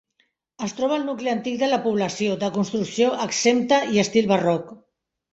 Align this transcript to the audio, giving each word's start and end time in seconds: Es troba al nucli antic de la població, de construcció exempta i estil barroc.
Es 0.67 0.71
troba 0.77 0.95
al 0.99 1.03
nucli 1.09 1.31
antic 1.33 1.59
de 1.63 1.67
la 1.73 1.77
població, 1.83 2.37
de 2.43 2.49
construcció 2.55 3.09
exempta 3.27 3.79
i 3.97 4.01
estil 4.05 4.31
barroc. 4.33 4.73